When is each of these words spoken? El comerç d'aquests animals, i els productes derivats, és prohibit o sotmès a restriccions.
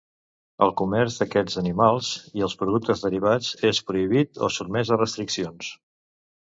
El 0.67 0.71
comerç 0.79 1.17
d'aquests 1.19 1.57
animals, 1.63 2.09
i 2.41 2.47
els 2.49 2.57
productes 2.63 3.05
derivats, 3.09 3.53
és 3.73 3.85
prohibit 3.93 4.43
o 4.49 4.53
sotmès 4.59 4.95
a 4.99 5.03
restriccions. 5.05 5.73